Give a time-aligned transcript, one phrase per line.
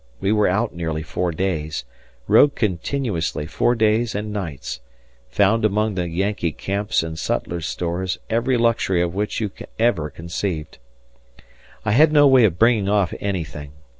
[0.19, 1.85] We were out nearly four days,
[2.27, 4.79] rode continuously four days and nights,
[5.29, 10.79] found among the Yankee camps and sutlers' stores every luxury of which you ever conceived.
[11.85, 13.73] I had no way of bringing off anything.